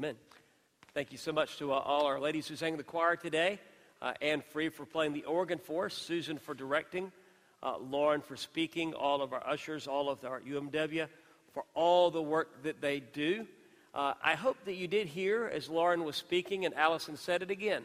[0.00, 0.16] Amen.
[0.94, 3.58] Thank you so much to uh, all our ladies who sang the choir today.
[4.00, 7.12] Uh, Anne Free for playing the organ for us, Susan for directing,
[7.62, 11.06] uh, Lauren for speaking, all of our ushers, all of our UMW
[11.52, 13.46] for all the work that they do.
[13.94, 17.50] Uh, I hope that you did hear as Lauren was speaking and Allison said it
[17.50, 17.82] again.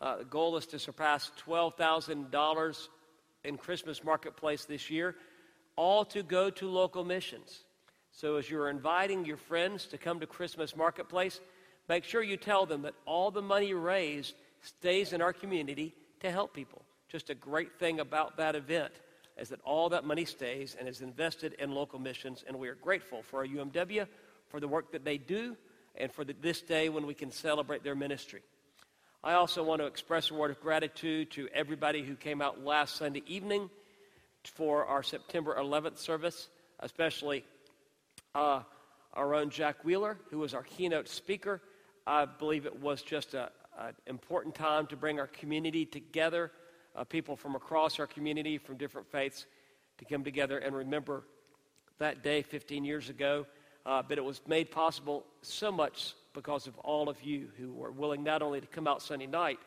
[0.00, 2.88] Uh, the goal is to surpass $12,000
[3.44, 5.14] in Christmas Marketplace this year,
[5.76, 7.64] all to go to local missions.
[8.12, 11.40] So as you're inviting your friends to come to Christmas Marketplace,
[11.88, 16.30] make sure you tell them that all the money raised stays in our community to
[16.30, 16.82] help people.
[17.08, 18.92] Just a great thing about that event
[19.38, 22.74] is that all that money stays and is invested in local missions, and we are
[22.74, 24.06] grateful for our UMW
[24.48, 25.56] for the work that they do
[25.96, 28.42] and for the, this day when we can celebrate their ministry.
[29.24, 32.96] I also want to express a word of gratitude to everybody who came out last
[32.96, 33.70] Sunday evening
[34.44, 36.48] for our September 11th service,
[36.80, 37.44] especially
[38.34, 38.62] uh,
[39.14, 41.60] our own Jack Wheeler, who was our keynote speaker.
[42.06, 43.48] I believe it was just an
[44.06, 46.52] important time to bring our community together,
[46.96, 49.46] uh, people from across our community, from different faiths,
[49.98, 51.24] to come together and remember
[51.98, 53.46] that day 15 years ago.
[53.86, 57.90] Uh, but it was made possible so much because of all of you who were
[57.90, 59.58] willing not only to come out Sunday night,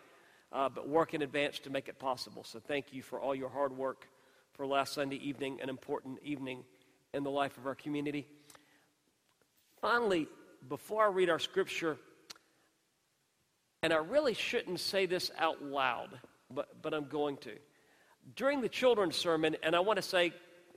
[0.52, 2.44] uh, but work in advance to make it possible.
[2.44, 4.08] So thank you for all your hard work
[4.53, 6.64] for last Sunday evening, an important evening
[7.14, 8.28] in the life of our community.
[9.84, 10.28] Finally,
[10.70, 11.98] before I read our scripture,
[13.81, 16.08] and I really shouldn't say this out loud,
[16.50, 17.52] but, but I'm going to.
[18.38, 20.31] During the children's sermon, and I want to say,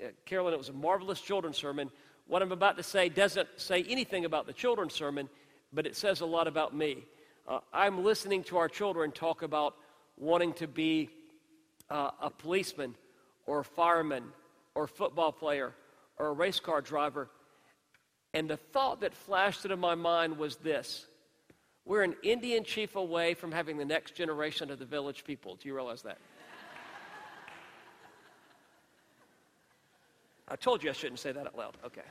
[0.04, 1.88] uh, Carolyn, it was a marvelous children's sermon.
[2.26, 5.28] What I'm about to say doesn't say anything about the children's sermon,
[5.72, 7.04] but it says a lot about me.
[7.46, 9.76] Uh, I'm listening to our children talk about
[10.16, 11.10] wanting to be
[11.90, 12.96] uh, a policeman
[13.46, 14.24] or a fireman
[14.74, 15.76] or a football player
[16.18, 17.28] or a race car driver.
[18.36, 21.06] And the thought that flashed into my mind was this
[21.86, 25.54] we're an Indian chief away from having the next generation of the village people.
[25.54, 26.18] Do you realize that?
[30.48, 31.78] I told you I shouldn't say that out loud.
[31.86, 32.02] Okay.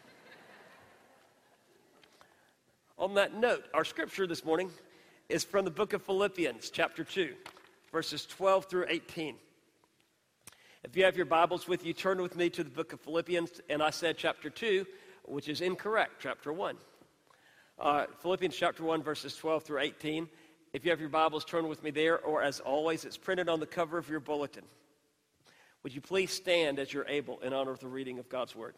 [2.98, 4.72] On that note, our scripture this morning
[5.30, 7.36] is from the book of Philippians, chapter 2,
[7.92, 9.36] verses 12 through 18.
[10.84, 13.62] If you have your Bibles with you, turn with me to the book of Philippians,
[13.70, 14.88] and I said chapter 2
[15.28, 16.78] which is incorrect, chapter 1.
[17.80, 20.30] Uh, Philippians chapter 1, verses 12 through 18.
[20.74, 23.60] If you have your Bibles, turn with me there, or as always, it's printed on
[23.60, 24.64] the cover of your bulletin.
[25.84, 28.76] Would you please stand as you're able in honor of the reading of God's Word?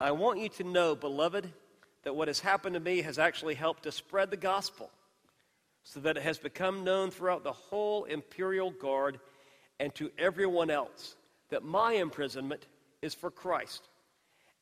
[0.00, 1.52] I want you to know, beloved,
[2.04, 4.90] that what has happened to me has actually helped to spread the gospel
[5.82, 9.18] so that it has become known throughout the whole imperial guard
[9.80, 11.16] and to everyone else
[11.50, 12.66] that my imprisonment
[13.02, 13.88] is for Christ.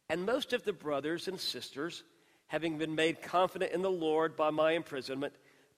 [0.08, 2.04] And most of the brothers and sisters,
[2.46, 5.34] having been made confident in the Lord by my imprisonment,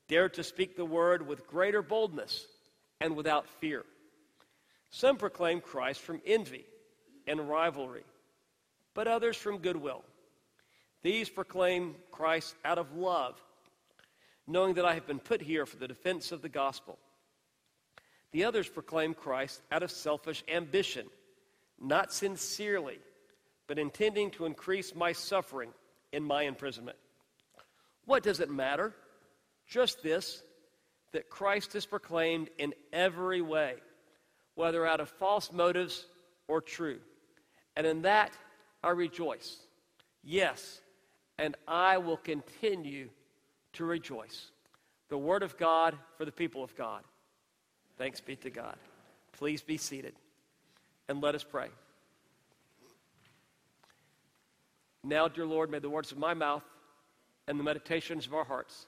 [0.09, 2.47] dared to speak the word with greater boldness
[3.01, 3.85] and without fear.
[4.91, 6.65] Some proclaim Christ from envy
[7.27, 8.05] and rivalry,
[8.95, 10.03] but others from goodwill.
[11.03, 13.41] These proclaim Christ out of love,
[14.47, 16.99] knowing that I have been put here for the defense of the gospel.
[18.33, 21.07] The others proclaim Christ out of selfish ambition,
[21.81, 22.99] not sincerely,
[23.67, 25.71] but intending to increase my suffering
[26.13, 26.99] in my imprisonment.
[28.05, 28.95] What does it matter?
[29.67, 30.43] Just this
[31.13, 33.77] that Christ is proclaimed in every way,
[34.55, 36.07] whether out of false motives
[36.49, 36.99] or true.
[37.77, 38.33] And in that
[38.83, 39.57] I rejoice.
[40.23, 40.81] Yes,
[41.39, 43.09] and I will continue
[43.75, 44.51] to rejoice.
[45.09, 47.03] The Word of God for the people of God.
[47.99, 48.77] Thanks be to God.
[49.33, 50.15] Please be seated
[51.09, 51.69] and let us pray.
[55.03, 56.63] Now, dear Lord, may the words of my mouth
[57.49, 58.87] and the meditations of our hearts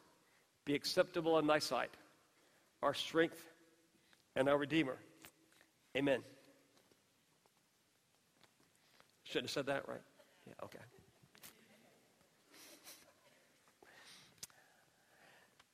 [0.64, 1.90] be acceptable in thy sight,
[2.82, 3.42] our strength
[4.36, 4.96] and our Redeemer.
[5.96, 6.22] Amen.
[9.24, 10.00] Shouldn't have said that, right?
[10.46, 10.78] Yeah, okay.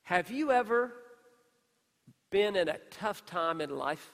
[0.03, 0.93] Have you ever
[2.29, 4.11] been in a tough time in life?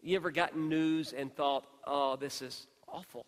[0.00, 3.26] You ever gotten news and thought, oh, this is awful?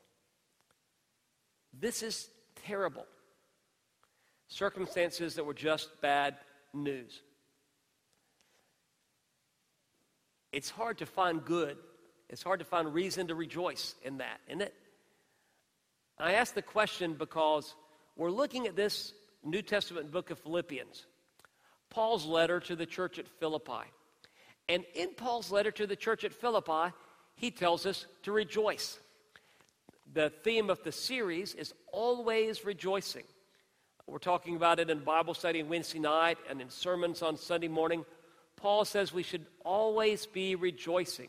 [1.79, 2.29] This is
[2.67, 3.07] terrible.
[4.49, 6.37] Circumstances that were just bad
[6.73, 7.23] news.
[10.53, 11.77] It's hard to find good.
[12.29, 14.75] It's hard to find reason to rejoice in that, isn't it?
[16.19, 17.75] I ask the question because
[18.17, 19.12] we're looking at this
[19.43, 21.07] New Testament book of Philippians.
[21.90, 23.84] Paul's letter to the church at Philippi.
[24.69, 26.94] And in Paul's letter to the church at Philippi,
[27.34, 28.98] he tells us to rejoice.
[30.12, 33.25] The theme of the series is always rejoicing.
[34.06, 38.04] We're talking about it in Bible study Wednesday night and in sermons on Sunday morning.
[38.56, 41.28] Paul says we should always be rejoicing.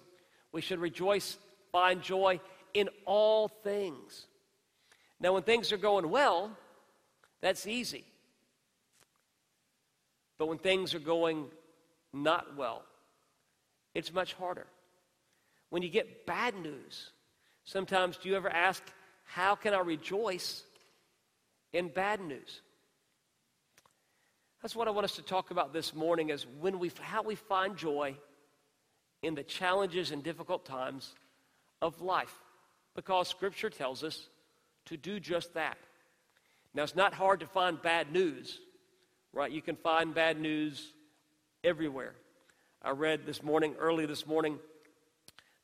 [0.51, 1.37] We should rejoice,
[1.71, 2.39] find joy
[2.73, 4.25] in all things.
[5.19, 6.51] Now, when things are going well,
[7.39, 8.03] that's easy.
[10.41, 11.45] But when things are going
[12.13, 12.81] not well,
[13.93, 14.65] it's much harder.
[15.69, 17.11] When you get bad news,
[17.63, 18.81] sometimes do you ever ask,
[19.23, 20.63] How can I rejoice
[21.73, 22.61] in bad news?
[24.63, 27.35] That's what I want us to talk about this morning is when we, how we
[27.35, 28.15] find joy
[29.21, 31.13] in the challenges and difficult times
[31.83, 32.35] of life.
[32.95, 34.27] Because Scripture tells us
[34.85, 35.77] to do just that.
[36.73, 38.57] Now, it's not hard to find bad news,
[39.33, 39.51] right?
[39.51, 40.93] You can find bad news
[41.63, 42.13] everywhere.
[42.81, 44.59] I read this morning, early this morning,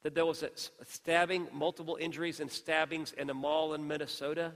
[0.03, 0.49] that there was a
[0.85, 4.53] stabbing, multiple injuries and stabbings in a mall in Minnesota.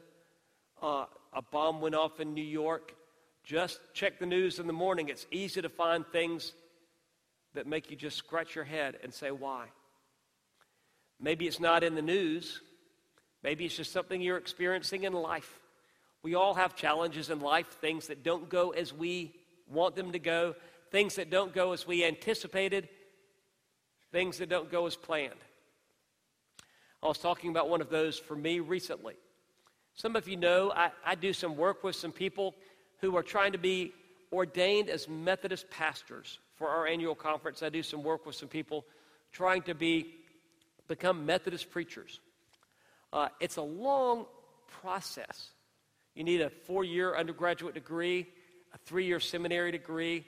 [0.81, 2.95] Uh, a bomb went off in New York.
[3.43, 5.09] Just check the news in the morning.
[5.09, 6.53] It's easy to find things
[7.53, 9.65] that make you just scratch your head and say, why?
[11.19, 12.61] Maybe it's not in the news.
[13.43, 15.60] Maybe it's just something you're experiencing in life.
[16.23, 19.35] We all have challenges in life, things that don't go as we
[19.67, 20.55] want them to go,
[20.91, 22.89] things that don't go as we anticipated,
[24.11, 25.33] things that don't go as planned.
[27.01, 29.15] I was talking about one of those for me recently.
[29.95, 32.53] Some of you know I, I do some work with some people
[32.99, 33.93] who are trying to be
[34.31, 37.63] ordained as Methodist pastors for our annual conference.
[37.63, 38.85] I do some work with some people
[39.31, 40.13] trying to be
[40.87, 42.19] become Methodist preachers.
[43.13, 44.25] Uh, it's a long
[44.81, 45.49] process.
[46.15, 48.27] You need a four year undergraduate degree,
[48.73, 50.25] a three year seminary degree,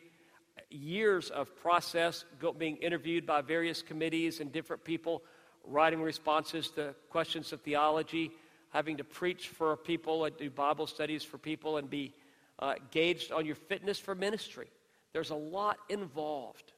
[0.70, 2.26] years of process,
[2.58, 5.24] being interviewed by various committees and different people,
[5.66, 8.32] writing responses to questions of theology,
[8.70, 12.14] having to preach for people and do Bible studies for people and be
[12.60, 14.68] uh, gauged on your fitness for ministry.
[15.12, 16.72] There's a lot involved.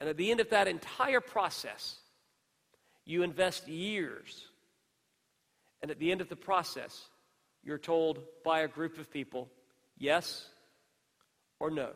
[0.00, 1.96] And at the end of that entire process,
[3.04, 4.46] you invest years.
[5.82, 7.08] And at the end of the process,
[7.66, 9.50] you're told by a group of people
[9.98, 10.46] yes
[11.58, 11.90] or no.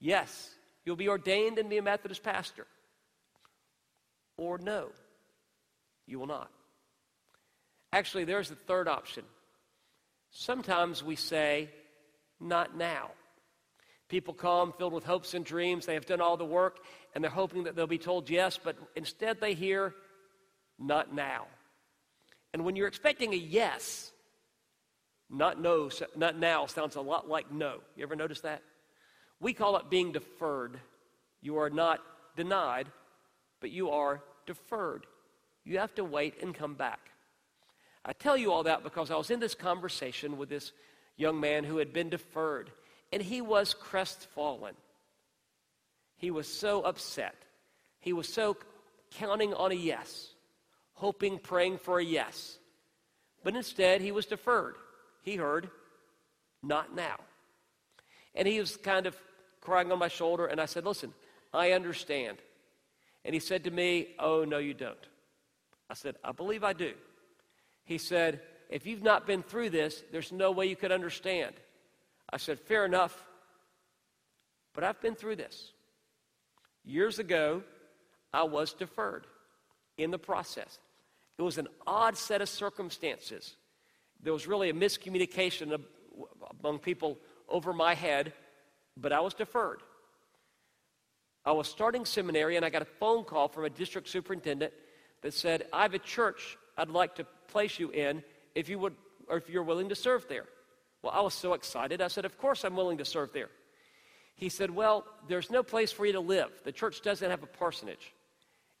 [0.00, 0.50] Yes,
[0.84, 2.66] you'll be ordained and be a Methodist pastor.
[4.36, 4.90] Or no,
[6.06, 6.50] you will not.
[7.92, 9.24] Actually, there's the third option
[10.30, 11.70] Sometimes we say,
[12.38, 13.12] not now.
[14.10, 15.86] People come filled with hopes and dreams.
[15.86, 16.80] They have done all the work
[17.14, 19.94] and they're hoping that they'll be told yes, but instead they hear,
[20.78, 21.46] not now.
[22.52, 24.12] And when you're expecting a yes,
[25.30, 27.80] not no, not now sounds a lot like no.
[27.96, 28.62] You ever notice that?
[29.40, 30.80] We call it being deferred.
[31.40, 32.00] You are not
[32.36, 32.88] denied,
[33.60, 35.06] but you are deferred.
[35.64, 37.10] You have to wait and come back.
[38.04, 40.72] I tell you all that because I was in this conversation with this
[41.16, 42.70] young man who had been deferred,
[43.12, 44.74] and he was crestfallen.
[46.16, 47.34] He was so upset.
[48.00, 48.56] He was so
[49.10, 50.28] counting on a yes,
[50.94, 52.58] hoping, praying for a yes.
[53.44, 54.74] But instead, he was deferred.
[55.28, 55.68] He heard,
[56.62, 57.16] not now.
[58.34, 59.14] And he was kind of
[59.60, 61.12] crying on my shoulder, and I said, Listen,
[61.52, 62.38] I understand.
[63.26, 65.06] And he said to me, Oh, no, you don't.
[65.90, 66.94] I said, I believe I do.
[67.84, 68.40] He said,
[68.70, 71.54] If you've not been through this, there's no way you could understand.
[72.32, 73.22] I said, Fair enough,
[74.72, 75.72] but I've been through this.
[76.86, 77.62] Years ago,
[78.32, 79.26] I was deferred
[79.98, 80.78] in the process.
[81.36, 83.56] It was an odd set of circumstances.
[84.22, 85.80] There was really a miscommunication
[86.60, 88.32] among people over my head,
[88.96, 89.82] but I was deferred.
[91.44, 94.72] I was starting seminary, and I got a phone call from a district superintendent
[95.22, 98.22] that said, I have a church I'd like to place you in
[98.54, 98.94] if you would
[99.28, 100.46] or if you're willing to serve there.
[101.02, 102.00] Well, I was so excited.
[102.00, 103.50] I said, Of course I'm willing to serve there.
[104.36, 106.50] He said, Well, there's no place for you to live.
[106.64, 108.12] The church doesn't have a parsonage.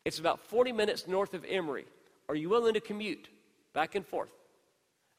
[0.04, 1.86] It's about 40 minutes north of Emory.
[2.28, 3.28] Are you willing to commute
[3.74, 4.30] back and forth?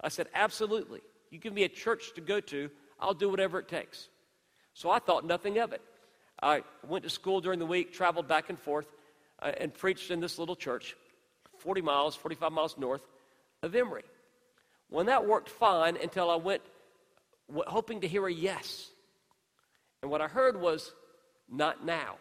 [0.01, 1.01] I said, Absolutely.
[1.29, 4.07] You give me a church to go to, I'll do whatever it takes.
[4.73, 5.81] So I thought nothing of it.
[6.41, 8.87] I went to school during the week, traveled back and forth,
[9.41, 10.95] uh, and preached in this little church,
[11.59, 13.01] 40 miles, 45 miles north
[13.61, 14.03] of Emory.
[14.89, 16.61] When that worked fine until I went
[17.67, 18.89] hoping to hear a yes.
[20.01, 20.91] And what I heard was,
[21.51, 22.17] not now.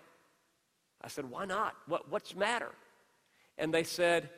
[1.03, 1.75] I said, why not?
[1.87, 2.71] What, what's matter?
[3.57, 4.31] And they said,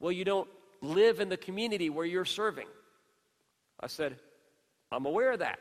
[0.00, 0.48] well, you don't
[0.84, 2.66] live in the community where you're serving.
[3.80, 4.16] I said,
[4.92, 5.58] I'm aware of that.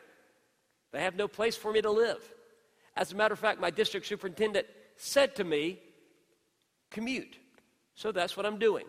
[0.92, 2.22] They have no place for me to live.
[2.96, 5.80] As a matter of fact, my district superintendent said to me,
[6.92, 7.38] commute.
[7.96, 8.86] So that's what I'm doing.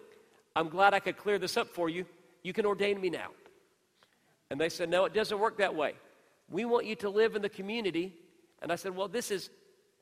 [0.55, 2.05] I'm glad I could clear this up for you.
[2.43, 3.29] You can ordain me now.
[4.50, 5.95] And they said, No, it doesn't work that way.
[6.50, 8.14] We want you to live in the community.
[8.62, 9.50] And I said, Well, this is,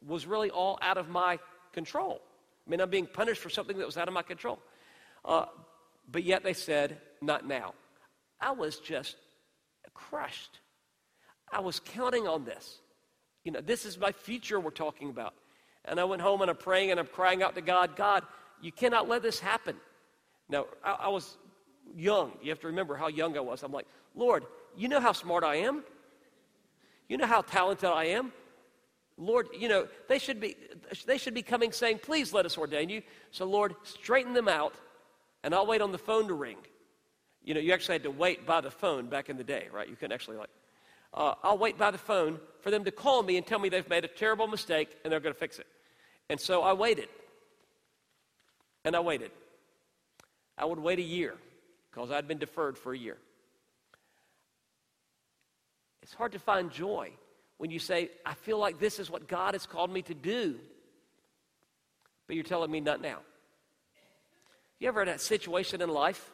[0.07, 1.39] was really all out of my
[1.73, 2.21] control.
[2.67, 4.59] I mean, I'm being punished for something that was out of my control.
[5.25, 5.47] Uh,
[6.11, 7.75] but yet they said, Not now.
[8.41, 9.17] I was just
[9.95, 10.59] crushed.
[11.51, 12.79] I was counting on this.
[13.45, 15.35] You know, this is my future we're talking about.
[15.85, 18.25] And I went home and I'm praying and I'm crying out to God, God,
[18.61, 19.77] you cannot let this happen.
[20.49, 21.37] Now, I, I was
[21.97, 22.33] young.
[22.43, 23.63] You have to remember how young I was.
[23.63, 24.45] I'm like, Lord,
[24.77, 25.83] you know how smart I am?
[27.09, 28.33] You know how talented I am?
[29.19, 30.57] Lord, you know, they should be
[31.07, 33.03] they should be coming saying, please let us ordain you.
[33.31, 34.75] So Lord, straighten them out,
[35.43, 36.59] and I'll wait on the phone to ring.
[37.45, 39.89] You know, you actually had to wait by the phone back in the day, right?
[39.89, 40.51] You couldn't actually like,
[41.15, 43.89] uh, I'll wait by the phone for them to call me and tell me they've
[43.89, 45.67] made a terrible mistake and they're going to fix it.
[46.31, 47.09] And so I waited.
[48.85, 49.31] And I waited.
[50.57, 51.35] I would wait a year
[51.91, 53.19] because I'd been deferred for a year.
[56.03, 57.11] It's hard to find joy
[57.59, 60.57] when you say, I feel like this is what God has called me to do,
[62.27, 63.19] but you're telling me not now.
[64.83, 66.33] You ever had a situation in life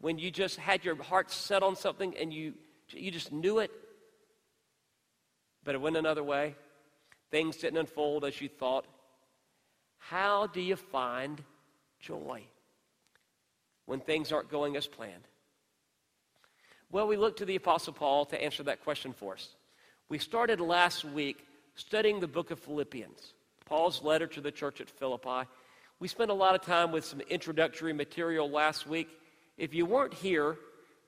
[0.00, 2.54] when you just had your heart set on something and you,
[2.90, 3.72] you just knew it,
[5.64, 6.54] but it went another way?
[7.32, 8.86] Things didn't unfold as you thought.
[9.98, 11.42] How do you find
[11.98, 12.44] joy
[13.86, 15.26] when things aren't going as planned?
[16.92, 19.48] Well, we look to the Apostle Paul to answer that question for us.
[20.08, 21.44] We started last week
[21.74, 25.48] studying the book of Philippians, Paul's letter to the church at Philippi.
[26.00, 29.10] We spent a lot of time with some introductory material last week.
[29.58, 30.56] If you weren't here,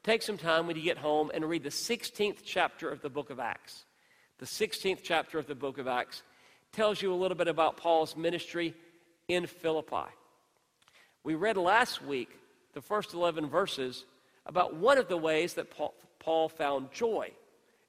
[0.04, 3.30] take some time when you get home and read the 16th chapter of the book
[3.30, 3.86] of Acts.
[4.36, 6.22] The 16th chapter of the book of Acts
[6.72, 8.74] tells you a little bit about Paul's ministry
[9.28, 10.10] in Philippi.
[11.24, 12.28] We read last week
[12.74, 14.04] the first 11 verses
[14.44, 17.30] about one of the ways that Paul, Paul found joy.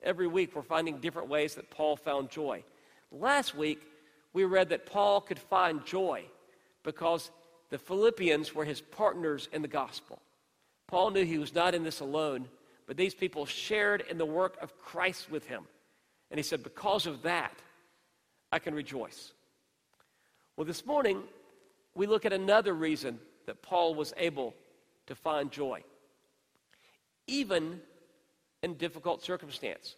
[0.02, 2.64] Every week, we're finding different ways that Paul found joy.
[3.12, 3.82] Last week,
[4.32, 6.28] we read that Paul could find joy
[6.84, 7.32] because
[7.70, 10.20] the Philippians were his partners in the gospel.
[10.88, 12.48] Paul knew he was not in this alone,
[12.86, 15.64] but these people shared in the work of Christ with him.
[16.30, 17.54] And he said, Because of that,
[18.52, 19.32] I can rejoice.
[20.56, 21.24] Well, this morning,
[21.96, 24.54] we look at another reason that Paul was able
[25.08, 25.84] to find joy,
[27.28, 27.82] even
[28.62, 29.96] in difficult circumstance.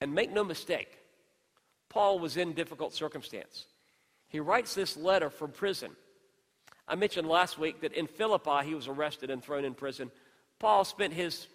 [0.00, 0.98] And make no mistake,
[1.88, 3.66] Paul was in difficult circumstance.
[4.32, 5.90] He writes this letter from prison.
[6.88, 10.10] I mentioned last week that in Philippi he was arrested and thrown in prison.
[10.58, 11.46] Paul spent his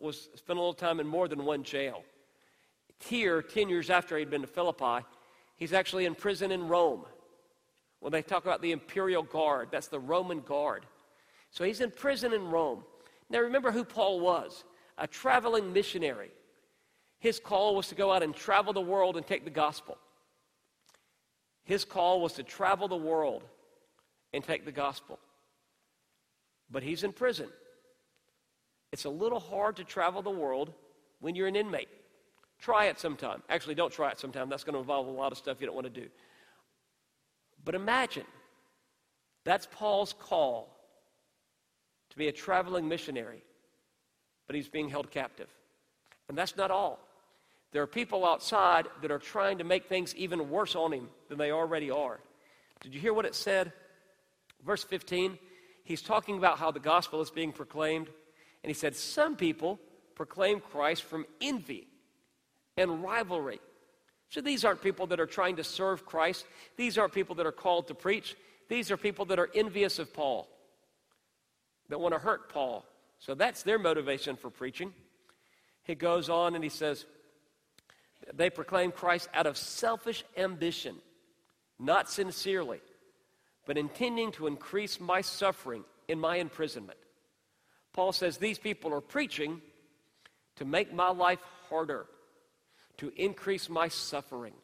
[0.00, 2.02] was spent a little time in more than one jail.
[2.98, 5.04] Here, 10 years after he'd been to Philippi,
[5.56, 7.04] he's actually in prison in Rome.
[8.00, 10.86] When they talk about the imperial guard, that's the Roman guard.
[11.50, 12.84] So he's in prison in Rome.
[13.28, 14.64] Now remember who Paul was
[14.96, 16.30] a traveling missionary.
[17.18, 19.98] His call was to go out and travel the world and take the gospel.
[21.64, 23.42] His call was to travel the world
[24.32, 25.18] and take the gospel.
[26.70, 27.48] But he's in prison.
[28.92, 30.72] It's a little hard to travel the world
[31.20, 31.88] when you're an inmate.
[32.58, 33.42] Try it sometime.
[33.48, 34.48] Actually, don't try it sometime.
[34.48, 36.08] That's going to involve a lot of stuff you don't want to do.
[37.64, 38.26] But imagine
[39.44, 40.76] that's Paul's call
[42.10, 43.42] to be a traveling missionary
[44.52, 45.48] but he's being held captive.
[46.28, 46.98] And that's not all.
[47.72, 51.38] There are people outside that are trying to make things even worse on him than
[51.38, 52.20] they already are.
[52.80, 53.72] Did you hear what it said?
[54.64, 55.38] Verse 15,
[55.84, 58.08] he's talking about how the gospel is being proclaimed.
[58.62, 59.80] And he said, Some people
[60.14, 61.88] proclaim Christ from envy
[62.76, 63.60] and rivalry.
[64.28, 66.46] So these aren't people that are trying to serve Christ.
[66.76, 68.36] These aren't people that are called to preach.
[68.68, 70.48] These are people that are envious of Paul,
[71.88, 72.86] that want to hurt Paul,
[73.18, 74.92] so that's their motivation for preaching.
[75.84, 77.04] He goes on and he says,
[78.32, 80.96] they proclaim Christ out of selfish ambition,
[81.78, 82.80] not sincerely,
[83.66, 86.98] but intending to increase my suffering in my imprisonment.
[87.92, 89.60] Paul says these people are preaching
[90.56, 92.06] to make my life harder,
[92.98, 94.54] to increase my suffering.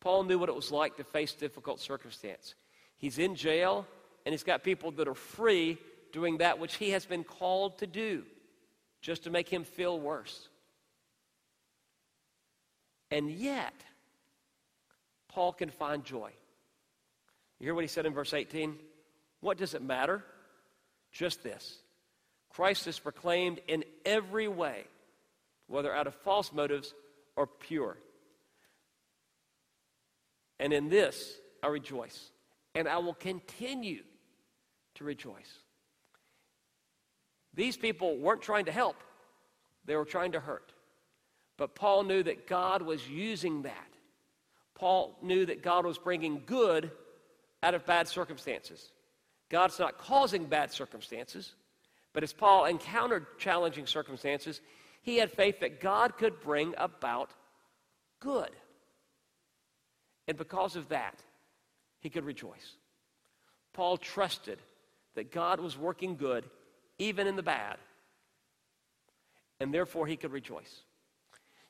[0.00, 2.54] Paul knew what it was like to face difficult circumstance.
[2.96, 3.86] He's in jail,
[4.24, 5.78] and he's got people that are free
[6.12, 8.24] doing that which he has been called to do
[9.00, 10.48] just to make him feel worse.
[13.10, 13.74] And yet,
[15.28, 16.30] Paul can find joy.
[17.58, 18.76] You hear what he said in verse 18?
[19.40, 20.24] What does it matter?
[21.12, 21.78] Just this
[22.50, 24.84] Christ is proclaimed in every way,
[25.66, 26.94] whether out of false motives
[27.36, 27.96] or pure.
[30.58, 32.30] And in this I rejoice,
[32.74, 34.02] and I will continue
[34.96, 35.58] to rejoice.
[37.54, 38.96] These people weren't trying to help,
[39.84, 40.72] they were trying to hurt.
[41.56, 43.88] But Paul knew that God was using that.
[44.74, 46.90] Paul knew that God was bringing good
[47.62, 48.90] out of bad circumstances.
[49.48, 51.54] God's not causing bad circumstances,
[52.12, 54.60] but as Paul encountered challenging circumstances,
[55.02, 57.30] he had faith that God could bring about
[58.20, 58.50] good.
[60.28, 61.14] And because of that,
[62.00, 62.76] he could rejoice.
[63.72, 64.58] Paul trusted
[65.14, 66.44] that God was working good
[66.98, 67.76] even in the bad,
[69.60, 70.82] and therefore he could rejoice.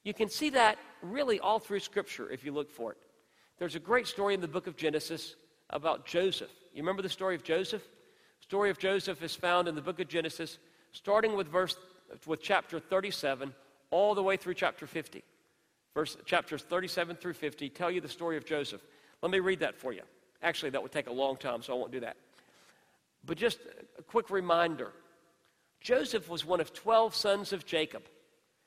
[0.06, 2.98] You can see that really all through Scripture if you look for it.
[3.58, 5.34] There's a great story in the book of Genesis
[5.70, 6.52] about Joseph.
[6.72, 7.82] You remember the story of Joseph?
[7.82, 10.58] The story of Joseph is found in the book of Genesis,
[10.92, 11.76] starting with verse
[12.25, 13.52] with chapter 37
[13.90, 15.25] all the way through chapter 50.
[15.92, 18.82] Verse, chapters 37 through 50 tell you the story of Joseph.
[19.22, 20.02] Let me read that for you.
[20.40, 22.16] Actually, that would take a long time, so I won't do that.
[23.25, 23.58] But just
[23.98, 24.92] a quick reminder
[25.80, 28.04] Joseph was one of 12 sons of Jacob.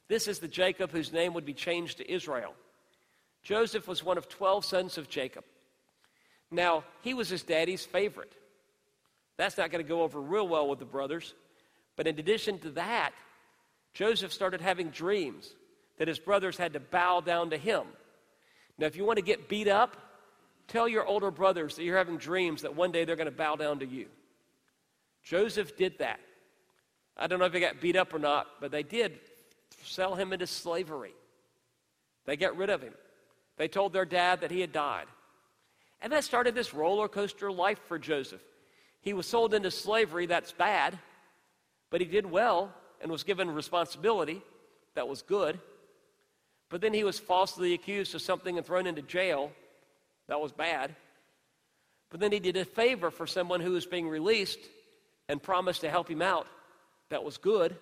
[0.10, 2.54] This is the Jacob whose name would be changed to Israel.
[3.44, 5.46] Joseph was one of 12 sons of Jacob.
[6.52, 8.34] Now, he was his daddy's favorite.
[9.38, 11.34] That's not going to go over real well with the brothers.
[11.96, 13.12] But in addition to that,
[13.94, 15.54] Joseph started having dreams
[15.98, 17.84] that his brothers had to bow down to him.
[18.78, 19.96] Now, if you want to get beat up,
[20.68, 23.56] tell your older brothers that you're having dreams that one day they're going to bow
[23.56, 24.08] down to you.
[25.24, 26.20] Joseph did that.
[27.16, 29.20] I don't know if he got beat up or not, but they did
[29.84, 31.14] sell him into slavery.
[32.26, 32.94] They get rid of him.
[33.58, 35.08] They told their dad that he had died.
[36.02, 38.42] And that started this roller coaster life for Joseph.
[39.02, 40.98] He was sold into slavery, that's bad,
[41.90, 44.42] but he did well and was given responsibility,
[44.96, 45.60] that was good.
[46.70, 49.52] But then he was falsely accused of something and thrown into jail,
[50.28, 50.96] that was bad.
[52.10, 54.60] But then he did a favor for someone who was being released
[55.28, 56.48] and promised to help him out,
[57.10, 57.76] that was good.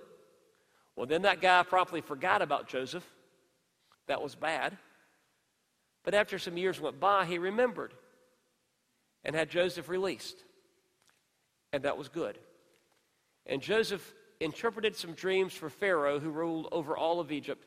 [0.97, 3.05] Well, then that guy promptly forgot about Joseph.
[4.07, 4.75] That was bad.
[6.03, 7.93] But after some years went by, he remembered
[9.23, 10.43] and had Joseph released.
[11.71, 12.39] And that was good.
[13.45, 17.65] And Joseph interpreted some dreams for Pharaoh, who ruled over all of Egypt.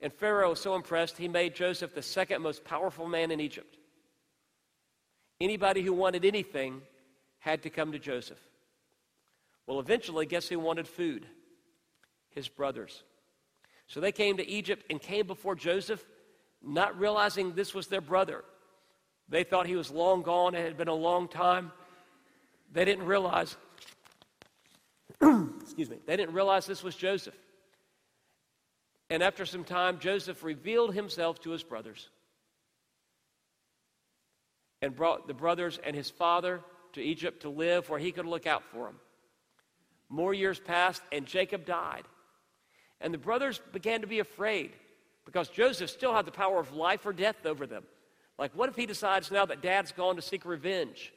[0.00, 3.76] And Pharaoh was so impressed, he made Joseph the second most powerful man in Egypt.
[5.40, 6.82] Anybody who wanted anything
[7.38, 8.40] had to come to Joseph.
[9.66, 11.26] Well, eventually, guess who wanted food?
[12.34, 13.02] His brothers.
[13.86, 16.02] So they came to Egypt and came before Joseph,
[16.62, 18.44] not realizing this was their brother.
[19.28, 21.72] They thought he was long gone, it had been a long time.
[22.72, 23.56] They didn't realize,
[25.20, 27.36] excuse me, they didn't realize this was Joseph.
[29.10, 32.08] And after some time, Joseph revealed himself to his brothers
[34.80, 36.60] and brought the brothers and his father
[36.94, 38.96] to Egypt to live where he could look out for them.
[40.08, 42.04] More years passed, and Jacob died.
[43.02, 44.72] And the brothers began to be afraid
[45.26, 47.84] because Joseph still had the power of life or death over them.
[48.38, 51.12] Like, what if he decides now that dad's gone to seek revenge?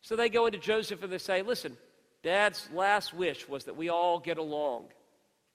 [0.00, 1.76] So they go into Joseph and they say, Listen,
[2.22, 4.86] dad's last wish was that we all get along.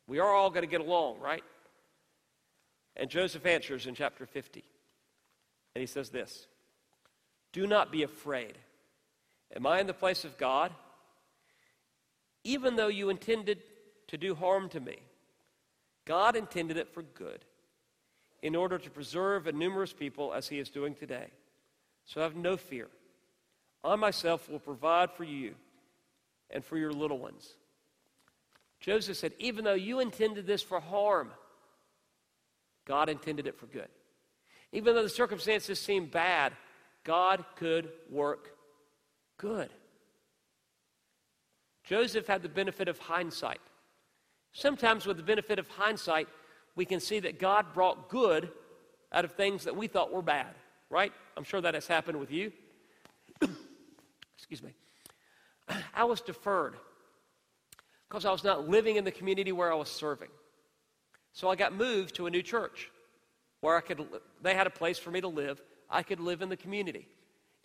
[0.07, 1.43] We are all going to get along, right?
[2.95, 4.63] And Joseph answers in chapter 50.
[5.73, 6.45] And he says this
[7.51, 8.57] Do not be afraid.
[9.55, 10.71] Am I in the place of God?
[12.45, 13.61] even though you intended
[14.07, 14.99] to do harm to me,
[16.05, 17.43] God intended it for good,
[18.41, 21.27] in order to preserve a numerous people as He is doing today.
[22.05, 22.87] So have no fear.
[23.83, 25.55] I myself will provide for you
[26.51, 27.55] and for your little ones.
[28.79, 31.31] Joseph said, even though you intended this for harm,
[32.85, 33.87] God intended it for good.
[34.71, 36.53] Even though the circumstances seem bad,
[37.03, 38.51] God could work
[39.37, 39.69] good.
[41.83, 43.61] Joseph had the benefit of hindsight.
[44.57, 46.29] Sometimes, with the benefit of hindsight,
[46.77, 48.49] we can see that God brought good
[49.11, 50.55] out of things that we thought were bad,
[50.89, 51.11] right?
[51.35, 52.53] I'm sure that has happened with you.
[54.37, 54.71] Excuse me.
[55.93, 56.77] I was deferred
[58.07, 60.29] because I was not living in the community where I was serving.
[61.33, 62.89] So I got moved to a new church
[63.59, 64.07] where I could,
[64.41, 65.61] they had a place for me to live.
[65.89, 67.09] I could live in the community.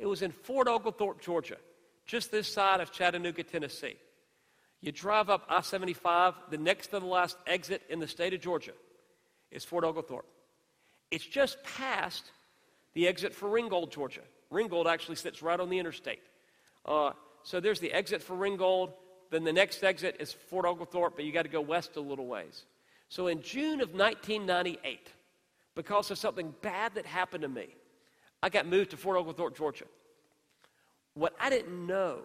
[0.01, 1.59] It was in Fort Oglethorpe, Georgia,
[2.05, 3.95] just this side of Chattanooga, Tennessee.
[4.81, 8.41] You drive up I 75, the next to the last exit in the state of
[8.41, 8.73] Georgia
[9.51, 10.27] is Fort Oglethorpe.
[11.11, 12.31] It's just past
[12.95, 14.23] the exit for Ringgold, Georgia.
[14.51, 16.23] Ringgold actually sits right on the interstate.
[16.87, 17.13] Uh,
[17.43, 18.93] so there's the exit for Ringgold.
[19.31, 22.27] Then the next exit is Fort Oglethorpe, but you got to go west a little
[22.27, 22.65] ways.
[23.09, 25.09] So in June of 1998,
[25.75, 27.69] because of something bad that happened to me,
[28.43, 29.85] I got moved to Fort Oglethorpe, Georgia.
[31.15, 32.23] What I didn't know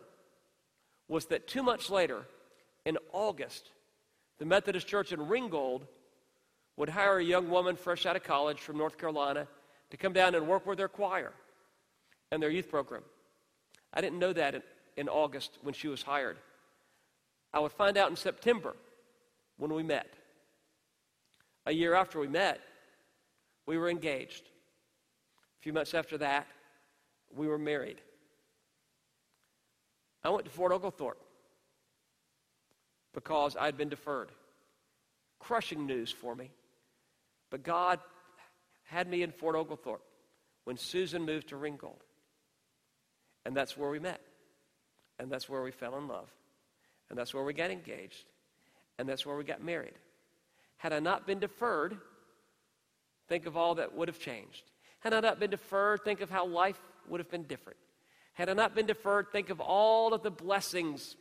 [1.08, 2.26] was that two months later,
[2.86, 3.72] in August,
[4.38, 5.86] the Methodist Church in Ringgold
[6.78, 9.48] would hire a young woman fresh out of college from North Carolina
[9.90, 11.32] to come down and work with their choir
[12.32, 13.04] and their youth program.
[13.94, 14.62] I didn't know that in,
[14.98, 16.38] in August when she was hired.
[17.54, 18.76] I would find out in September
[19.58, 20.14] when we met.
[21.66, 22.60] A year after we met,
[23.66, 24.44] we were engaged.
[25.60, 26.46] A few months after that,
[27.36, 28.02] we were married.
[30.24, 31.25] I went to Fort Oglethorpe
[33.16, 34.30] because I'd been deferred.
[35.40, 36.52] Crushing news for me.
[37.50, 38.00] But God
[38.84, 40.04] had me in Fort Oglethorpe
[40.66, 42.04] when Susan moved to Ringgold.
[43.46, 44.22] And that's where we met.
[45.18, 46.30] And that's where we fell in love.
[47.10, 48.26] And that's where we got engaged.
[49.00, 49.94] And that's where we got married.
[50.78, 51.98] Had I not been deferred,
[53.30, 54.64] think of all that would have changed.
[55.00, 57.78] Had I not been deferred, think of how life would have been different.
[58.34, 61.16] Had I not been deferred, think of all of the blessings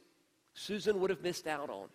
[0.54, 1.88] Susan would have missed out on.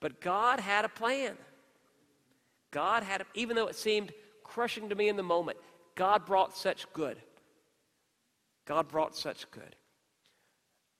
[0.00, 1.36] but God had a plan.
[2.70, 4.12] God had, a, even though it seemed
[4.42, 5.58] crushing to me in the moment,
[5.94, 7.18] God brought such good.
[8.64, 9.76] God brought such good.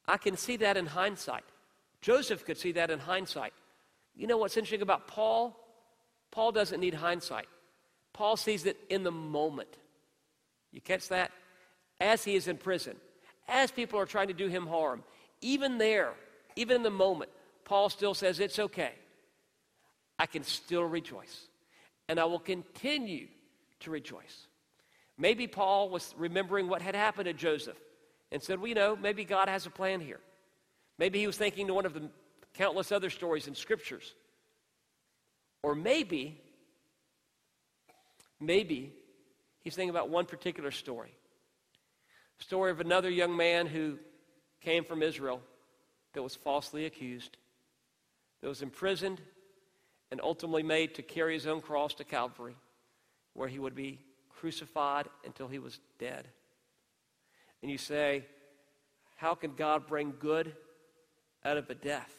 [0.06, 1.44] I can see that in hindsight.
[2.00, 3.54] Joseph could see that in hindsight.
[4.14, 5.58] You know what's interesting about Paul?
[6.30, 7.46] Paul doesn't need hindsight.
[8.12, 9.76] Paul sees it in the moment.
[10.70, 11.30] You catch that?
[12.00, 12.96] As he is in prison,
[13.48, 15.02] as people are trying to do him harm,
[15.40, 16.12] even there,
[16.56, 17.30] even in the moment,
[17.64, 18.92] Paul still says, It's okay.
[20.18, 21.46] I can still rejoice.
[22.08, 23.28] And I will continue
[23.80, 24.46] to rejoice.
[25.16, 27.76] Maybe Paul was remembering what had happened to Joseph
[28.32, 30.20] and said, Well, you know, maybe God has a plan here.
[30.98, 32.08] Maybe he was thinking to one of the
[32.54, 34.14] countless other stories in scriptures.
[35.62, 36.40] Or maybe,
[38.40, 38.92] maybe
[39.62, 41.14] he's thinking about one particular story.
[42.38, 43.98] Story of another young man who
[44.60, 45.40] came from Israel
[46.14, 47.36] that was falsely accused,
[48.40, 49.20] that was imprisoned,
[50.10, 52.56] and ultimately made to carry his own cross to Calvary,
[53.32, 56.28] where he would be crucified until he was dead.
[57.62, 58.24] And you say,
[59.16, 60.54] How can God bring good
[61.44, 62.12] out of a death?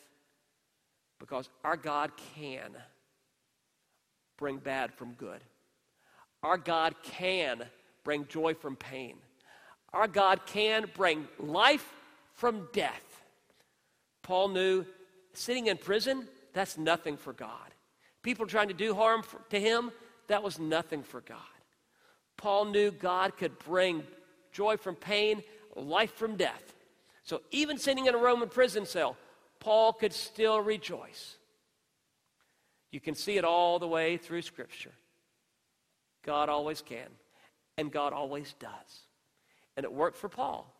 [1.19, 2.71] Because our God can
[4.37, 5.41] bring bad from good.
[6.43, 7.63] Our God can
[8.03, 9.17] bring joy from pain.
[9.95, 11.89] Our God can bring life
[12.33, 13.23] from death.
[14.23, 14.85] Paul knew
[15.31, 17.73] sitting in prison, that's nothing for God.
[18.21, 19.91] People trying to do harm to him,
[20.27, 21.37] that was nothing for God.
[22.35, 24.03] Paul knew God could bring
[24.51, 25.41] joy from pain,
[25.77, 26.73] life from death.
[27.23, 29.15] So even sitting in a Roman prison cell,
[29.61, 31.37] Paul could still rejoice.
[32.91, 34.91] You can see it all the way through Scripture.
[36.25, 37.07] God always can,
[37.77, 39.04] and God always does.
[39.77, 40.73] And it worked for Paul,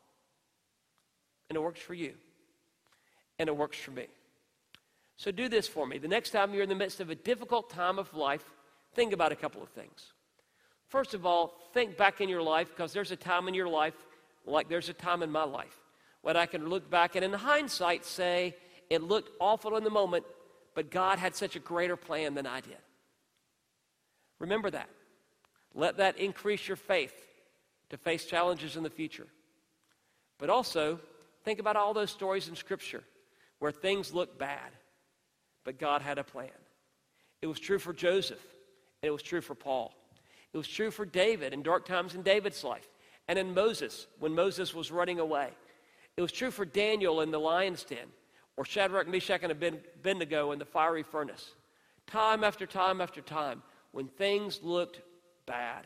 [1.50, 2.14] and it works for you,
[3.40, 4.08] and it works for me.
[5.18, 5.98] So do this for me.
[5.98, 8.44] The next time you're in the midst of a difficult time of life,
[8.94, 10.14] think about a couple of things.
[10.88, 13.96] First of all, think back in your life because there's a time in your life
[14.46, 15.80] like there's a time in my life
[16.22, 18.56] when I can look back and in hindsight say,
[18.90, 20.26] it looked awful in the moment,
[20.74, 22.78] but God had such a greater plan than I did.
[24.40, 24.90] Remember that.
[25.76, 27.14] Let that increase your faith
[27.90, 29.28] to face challenges in the future.
[30.38, 31.00] But also,
[31.44, 33.04] think about all those stories in Scripture
[33.60, 34.72] where things look bad,
[35.64, 36.50] but God had a plan.
[37.42, 38.44] It was true for Joseph,
[39.02, 39.94] and it was true for Paul.
[40.54, 42.88] It was true for David in dark times in David's life,
[43.28, 45.50] and in Moses when Moses was running away.
[46.18, 48.08] It was true for Daniel in the lion's den,
[48.58, 51.54] or Shadrach, Meshach, and Abednego in the fiery furnace.
[52.08, 55.02] Time after time after time, when things looked
[55.46, 55.86] bad,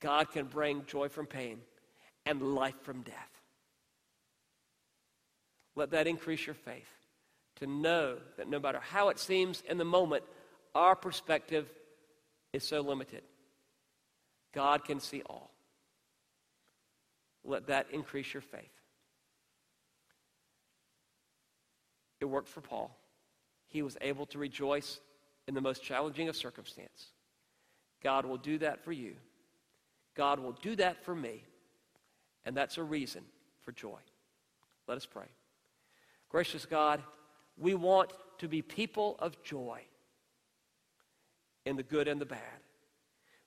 [0.00, 1.58] God can bring joy from pain
[2.24, 3.14] and life from death.
[5.74, 6.88] Let that increase your faith
[7.56, 10.24] to know that no matter how it seems in the moment,
[10.74, 11.68] our perspective
[12.52, 13.22] is so limited.
[14.54, 15.50] God can see all.
[17.44, 18.70] Let that increase your faith.
[22.20, 22.96] It worked for Paul.
[23.68, 25.00] He was able to rejoice
[25.46, 27.06] in the most challenging of circumstances.
[28.02, 29.14] God will do that for you.
[30.18, 31.44] God will do that for me.
[32.44, 33.22] And that's a reason
[33.62, 34.00] for joy.
[34.88, 35.28] Let us pray.
[36.28, 37.02] Gracious God,
[37.56, 39.80] we want to be people of joy
[41.64, 42.40] in the good and the bad.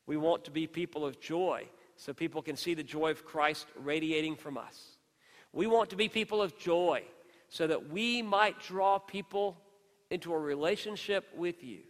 [0.07, 3.67] We want to be people of joy so people can see the joy of Christ
[3.75, 4.97] radiating from us.
[5.51, 7.03] We want to be people of joy
[7.49, 9.57] so that we might draw people
[10.09, 11.81] into a relationship with you.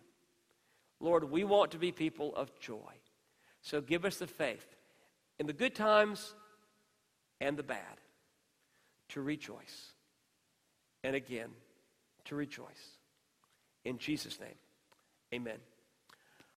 [1.00, 2.94] Lord, we want to be people of joy.
[3.62, 4.66] So give us the faith
[5.40, 6.34] in the good times
[7.40, 8.00] and the bad,
[9.10, 9.92] to rejoice.
[11.04, 11.50] And again,
[12.26, 12.98] to rejoice.
[13.84, 14.56] In Jesus' name,
[15.34, 15.58] amen.